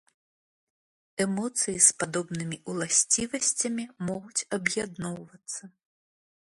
[1.25, 5.63] Эмоцыі з падобнымі уласцівасцямі могуць аб'ядноўвацца.